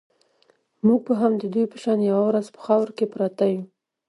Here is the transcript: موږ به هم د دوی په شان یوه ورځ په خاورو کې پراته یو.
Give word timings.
موږ 0.85 0.99
به 1.05 1.13
هم 1.21 1.33
د 1.41 1.43
دوی 1.53 1.65
په 1.71 1.77
شان 1.83 1.99
یوه 2.09 2.23
ورځ 2.27 2.45
په 2.55 2.59
خاورو 2.65 2.95
کې 2.97 3.05
پراته 3.13 3.45
یو. 3.53 3.63